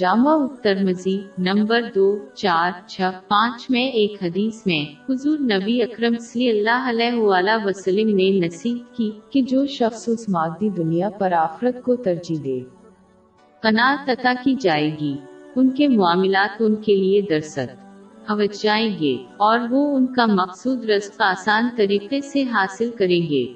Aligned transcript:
جامع 0.00 0.46
ترمزی 0.62 1.22
number 1.38 1.80
دو، 1.94 2.18
چار، 2.34 2.70
چھ، 2.88 3.00
پانچ 3.28 3.70
میں 3.70 3.84
ایک 3.84 4.22
حدیث 4.22 4.66
میں 4.66 5.12
حضور 5.12 5.38
نبی 5.38 5.82
اکرم 5.82 6.18
صلی 6.18 6.50
اللہ 6.50 6.88
علیہ 6.88 7.66
وسلم 7.66 8.16
نے 8.16 8.46
نصیب 8.46 8.96
کی 8.96 9.10
کہ 9.30 9.42
جو 9.42 9.66
شخص 9.66 10.08
اس 10.08 10.28
مادی 10.28 10.68
دنیا 10.68 11.10
پر 11.10 11.32
آخرت 11.32 11.82
کو 11.82 11.96
ترجیح 11.96 12.36
دے، 12.44 12.60
قناعت 13.62 14.06
تتا 14.06 14.32
کی 14.44 14.54
جائے 14.54 14.96
گی 15.00 15.16
ان 15.56 15.70
کے 15.70 15.88
معاملات 15.88 16.56
ان 16.60 16.74
کے 16.74 16.96
لیے 16.96 17.20
درست 17.20 17.58
حوچ 18.30 18.62
جائیں 18.62 18.98
گے 19.00 19.16
اور 19.36 19.58
وہ 19.70 19.96
ان 19.96 20.06
کا 20.06 20.26
مقصود 20.26 20.84
رزق 20.84 21.20
آسان 21.20 21.68
طریقے 21.76 22.20
سے 22.20 22.42
حاصل 22.42 22.90
کریں 22.98 23.30
گے۔ 23.30 23.46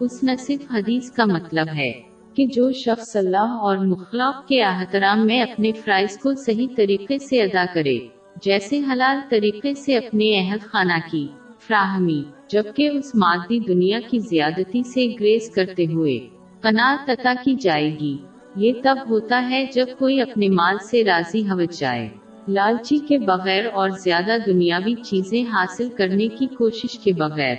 اس 0.00 0.24
نصف 0.24 0.72
حدیث 0.74 1.10
کا 1.10 1.24
مطلب 1.24 1.66
ہے۔ 1.76 2.13
کہ 2.34 2.46
جو 2.46 2.72
شخص 2.72 3.16
اللہ 3.16 3.58
اور 3.60 3.76
مخلاق 3.76 4.48
کے 4.48 4.62
احترام 4.62 5.26
میں 5.26 5.40
اپنے 5.42 5.72
فرائض 5.72 6.18
کو 6.18 6.34
صحیح 6.34 6.68
طریقے 6.76 7.18
سے 7.18 7.42
ادا 7.42 7.64
کرے، 7.74 7.98
جیسے 8.42 8.78
حلال 8.78 9.18
طریقے 9.28 9.74
سے 9.74 9.96
اپنے 9.96 10.38
اہل 10.38 10.58
خانہ 10.58 10.98
کی، 11.10 11.26
فراہمی، 11.60 12.22
جبکہ 12.48 12.88
اس 12.88 13.14
مادی 13.14 13.58
دنیا 13.58 13.98
کی 14.10 14.18
زیادتی 14.18 14.82
سے 14.82 15.06
گریز 15.20 15.50
کرتے 15.50 15.86
ہوئے 15.86 16.18
قناعت 16.60 17.10
عطا 17.10 17.34
کی 17.44 17.54
جائے 17.54 17.98
گی۔ 18.00 18.16
یہ 18.56 18.72
تب 18.82 18.96
ہوتا 19.08 19.50
ہے 19.50 19.64
جب 19.74 19.86
کوئی 19.98 20.20
اپنے 20.20 20.48
مال 20.48 20.76
سے 20.90 21.04
راضی 21.04 21.50
ہو 21.50 21.64
جائے۔ 21.64 22.08
لالچی 22.48 22.98
کے 22.98 23.18
بغیر 23.18 23.64
اور 23.72 23.88
زیادہ 23.88 24.36
دنیاوی 24.46 24.94
چیزیں 24.94 25.42
حاصل 25.42 25.88
کرنے 25.88 26.28
کی 26.28 26.46
کوشش 26.46 26.98
کے 26.98 27.12
بغیر، 27.12 27.56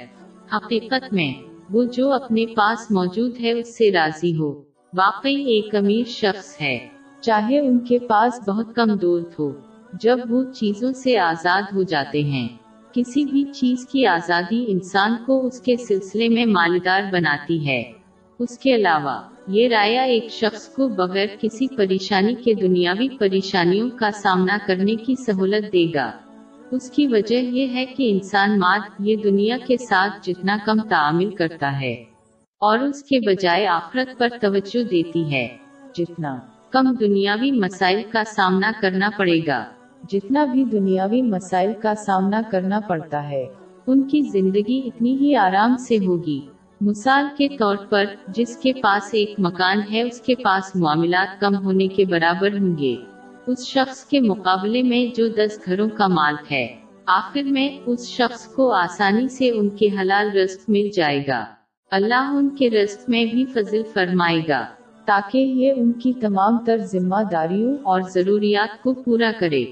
حقیقت 0.55 1.13
میں 1.13 1.54
وہ 1.69 1.83
جو 1.83 2.13
اپنے 2.13 2.45
پاس 2.45 2.91
موجود 2.91 3.39
ہے 3.41 3.51
اس 3.51 3.77
سے 3.77 3.91
راضی 3.91 4.37
ہو۔ 4.37 4.61
واقعی 4.97 5.35
ایک 5.35 5.75
امیر 5.75 6.03
شخص 6.07 6.61
ہے۔ 6.61 6.87
چاہے 7.21 7.59
ان 7.59 7.79
کے 7.79 7.99
پاس 7.99 8.49
بہت 8.49 8.75
کم 8.75 8.95
دولت 8.95 9.39
ہو، 9.39 9.51
جب 9.93 10.17
وہ 10.29 10.43
چیزوں 10.51 10.91
سے 10.91 11.17
آزاد 11.17 11.61
ہو 11.73 11.83
جاتے 11.83 12.23
ہیں۔ 12.23 12.47
کسی 12.91 13.25
بھی 13.25 13.43
چیز 13.43 13.87
کی 13.87 14.05
آزادی 14.05 14.65
انسان 14.67 15.15
کو 15.25 15.45
اس 15.45 15.61
کے 15.61 15.75
سلسلے 15.75 16.29
میں 16.29 16.45
مالدار 16.45 17.01
بناتی 17.11 17.67
ہے۔ 17.67 17.83
اس 18.39 18.57
کے 18.57 18.75
علاوہ، 18.75 19.21
یہ 19.47 19.67
رایہ 19.67 19.99
ایک 19.99 20.27
شخص 20.29 20.67
کو 20.67 20.87
بغیر 20.87 21.27
کسی 21.41 21.67
پریشانی 21.75 22.35
کے 22.35 22.53
دنیاوی 22.53 23.09
پریشانیوں 23.17 23.89
کا 23.89 24.11
سامنا 24.11 24.57
کرنے 24.67 24.95
کی 24.95 25.15
سہولت 25.15 25.73
دے 25.73 25.85
گا۔ 25.93 26.11
اس 26.71 26.89
کی 26.91 27.05
وجہ 27.07 27.35
یہ 27.35 27.73
ہے 27.73 27.85
کہ 27.85 28.09
انسان 28.11 28.57
ماد 28.59 28.79
یہ 28.99 29.15
دنیا 29.15 29.57
کے 29.67 29.77
ساتھ 29.77 30.13
جتنا 30.23 30.57
کم 30.65 30.81
تعامل 30.89 31.29
کرتا 31.35 31.71
ہے، 31.81 31.93
اور 32.61 32.79
اس 32.79 33.03
کے 33.03 33.19
بجائے 33.19 33.65
آخرت 33.67 34.17
پر 34.17 34.29
توجہ 34.41 34.83
دیتی 34.83 35.23
ہے۔ 35.33 35.47
جتنا 35.95 36.35
کم 36.71 36.91
دنیاوی 36.99 37.51
مسائل 37.51 38.01
کا 38.11 38.23
سامنا 38.27 38.71
کرنا 38.81 39.09
پڑے 39.17 39.39
گا، 39.47 39.63
جتنا 40.09 40.45
بھی 40.45 40.63
دنیاوی 40.63 41.21
مسائل 41.21 41.73
کا 41.81 41.93
سامنا 41.95 42.41
کرنا 42.51 42.79
پڑتا 42.79 43.27
ہے، 43.29 43.45
ان 43.87 44.01
کی 44.07 44.21
زندگی 44.31 44.81
اتنی 44.85 45.15
ہی 45.17 45.35
آرام 45.37 45.75
سے 45.77 45.97
ہوگی۔ 45.97 46.39
مثال 46.81 47.25
کے 47.37 47.47
طور 47.57 47.75
پر، 47.89 48.05
جس 48.27 48.57
کے 48.57 48.73
پاس 48.73 49.13
ایک 49.13 49.39
مکان 49.39 49.81
ہے، 49.91 50.01
اس 50.01 50.21
کے 50.21 50.35
پاس 50.35 50.75
معاملات 50.75 51.39
کم 51.41 51.55
ہونے 51.55 51.87
کے 51.87 52.05
برابر 52.05 52.57
ہوں 52.59 52.77
گے۔ 52.77 52.95
اس 53.47 53.67
شخص 53.67 54.05
کے 54.05 54.19
مقابلے 54.19 54.83
میں 54.83 55.15
جو 55.15 55.27
دس 55.27 55.59
گھروں 55.65 55.89
کا 55.89 56.07
مالک 56.07 56.53
ہے۔ 56.53 56.67
آخر 57.05 57.43
میں 57.43 57.77
اس 57.85 58.09
شخص 58.09 58.47
کو 58.47 58.71
آسانی 58.71 59.27
سے 59.27 59.49
ان 59.49 59.69
کے 59.69 59.87
حلال 59.87 60.37
رزق 60.37 60.69
مل 60.69 60.89
جائے 60.93 61.27
گا۔ 61.27 61.45
اللہ 61.91 62.31
ان 62.33 62.49
کے 62.49 62.69
رزق 62.69 63.09
میں 63.09 63.25
بھی 63.25 63.45
فضل 63.45 63.81
فرمائے 63.93 64.39
گا، 64.49 64.65
تاکہ 65.05 65.37
یہ 65.37 65.73
ان 65.77 65.91
کی 65.91 66.13
تمام 66.21 66.57
تر 66.65 66.77
ذمہ 66.77 67.23
داریوں 67.31 67.77
اور 67.83 68.01
ضروریات 68.01 68.83
کو 68.83 68.93
پورا 68.93 69.31
کرے۔ 69.39 69.65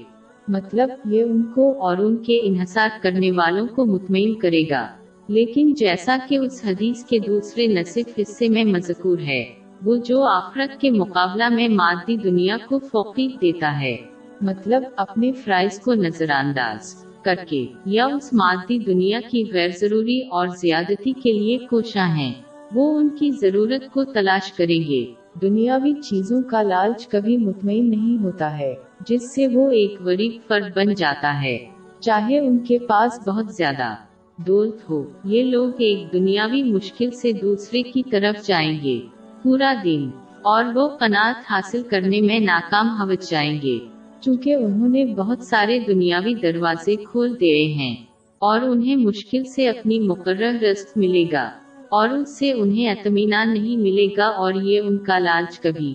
مطلب 0.48 0.88
یہ 1.04 1.22
ان 1.22 1.42
کو 1.42 1.82
اور 1.82 1.96
ان 1.96 2.16
کے 2.16 2.40
انحصار 2.42 2.88
کرنے 3.02 3.30
والوں 3.30 3.66
کو 3.66 3.84
مطمئن 3.84 4.34
کرے 4.34 4.62
گا۔ 4.70 4.88
لیکن 5.28 5.74
جیسا 5.74 6.16
کہ 6.28 6.36
اس 6.36 6.64
حدیث 6.64 7.04
کے 7.04 7.18
دوسرے 7.18 7.66
نصف 7.66 8.18
حصے 8.18 8.48
میں 8.48 8.64
مذکور 8.64 9.18
ہے۔ 9.18 9.63
وہ 9.84 9.96
جو 9.96 10.22
آخرت 10.22 10.80
کے 10.80 10.90
مقابلہ 10.90 11.48
میں 11.48 11.68
مادی 11.68 12.16
دنیا 12.16 12.56
کو 12.68 12.78
فوقی 12.78 13.28
دیتا 13.40 13.80
ہے۔ 13.80 13.96
مطلب 14.40 14.82
اپنے 14.96 15.32
فرائض 15.32 15.80
کو 15.80 15.94
نظر 15.94 16.30
انداز 16.30 17.06
کر 17.22 17.34
کے 17.48 17.66
یا 17.86 18.04
اس 18.04 18.32
مادی 18.32 18.78
دنیا 18.78 19.20
کی 19.30 19.44
غیر 19.52 19.68
ضروری 19.68 20.20
اور 20.20 20.48
زیادتی 20.48 21.12
کے 21.12 21.32
لیے 21.32 21.58
کوشاں 21.58 22.16
ہیں۔ 22.16 22.32
وہ 22.74 22.98
ان 22.98 23.08
کی 23.08 23.30
ضرورت 23.30 23.92
کو 23.92 24.04
تلاش 24.04 24.52
کریں 24.52 24.88
گے۔ 24.88 25.04
دنیاوی 25.42 25.92
چیزوں 25.94 26.42
کا 26.42 26.62
لالچ 26.62 27.08
کبھی 27.08 27.36
مطمئن 27.36 27.90
نہیں 27.90 28.22
ہوتا 28.22 28.58
ہے، 28.58 28.74
جس 29.06 29.34
سے 29.34 29.46
وہ 29.48 29.70
ایک 29.70 29.94
غریب 30.00 30.32
فرد 30.48 30.76
بن 30.76 30.94
جاتا 30.94 31.42
ہے۔ 31.42 31.58
چاہے 32.00 32.38
ان 32.38 32.58
کے 32.58 32.78
پاس 32.78 33.28
بہت 33.28 33.52
زیادہ 33.52 33.94
دولت 34.36 34.90
ہو، 34.90 35.04
یہ 35.24 35.42
لوگ 35.42 35.68
ایک 35.78 36.12
دنیاوی 36.12 36.62
مشکل 36.62 37.10
سے 37.10 37.32
دوسرے 37.32 37.82
کی 37.82 38.02
طرف 38.10 38.46
جائیں 38.46 38.78
گے۔ 38.82 39.00
پورا 39.44 39.74
دن 39.84 40.10
اور 40.42 40.64
وہ 40.74 40.88
قناعت 40.88 41.34
حاصل 41.50 41.82
کرنے 41.82 42.20
میں 42.20 42.40
ناکام 42.40 42.88
ہو 42.88 43.14
جائیں 43.14 43.60
گے۔ 43.62 43.78
چونکہ 44.20 44.54
انہوں 44.54 44.88
نے 44.88 45.04
بہت 45.04 45.38
سارے 45.38 45.78
دنیاوی 45.78 46.34
دروازے 46.34 46.96
کھول 46.96 47.40
دیے 47.40 47.66
ہیں 47.66 47.96
اور 48.38 48.60
انہیں 48.60 48.96
مشکل 48.96 49.44
سے 49.44 49.68
اپنی 49.68 49.98
مقرر 49.98 50.62
رزق 50.62 50.98
ملے 50.98 51.24
گا 51.32 51.50
اور 51.88 52.08
اس 52.08 52.38
سے 52.38 52.52
انہیں 52.52 52.88
اطمینان 52.88 53.52
نہیں 53.52 53.76
ملے 53.76 54.06
گا 54.16 54.26
اور 54.26 54.52
یہ 54.54 54.80
ان 54.80 54.98
کا 54.98 55.18
لالچ 55.18 55.60
کبھی 55.60 55.94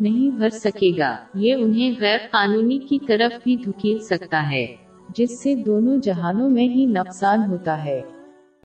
نہیں 0.00 0.36
بھر 0.36 0.48
سکے 0.48 0.90
گا۔ 0.98 1.16
یہ 1.34 1.54
انہیں 1.54 1.92
غیر 2.00 2.18
قانونی 2.30 2.78
کی 2.78 2.98
طرف 3.06 3.44
بھی 3.44 3.56
دھکیل 3.56 3.98
سکتا 3.98 4.50
ہے، 4.50 4.66
جس 5.16 5.42
سے 5.42 5.54
دونوں 5.54 5.96
جہانوں 5.96 6.50
میں 6.50 6.68
ہی 6.68 6.86
نقصان 6.86 7.50
ہوتا 7.50 7.84
ہے۔ 7.84 8.00